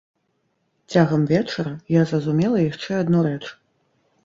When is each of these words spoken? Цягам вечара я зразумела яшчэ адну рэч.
Цягам 0.93 1.21
вечара 1.33 1.75
я 1.99 2.07
зразумела 2.13 2.57
яшчэ 2.71 2.91
адну 3.03 3.23
рэч. 3.31 3.41